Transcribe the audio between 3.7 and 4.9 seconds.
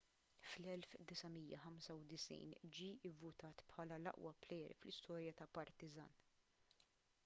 bħala l-aqwa plejer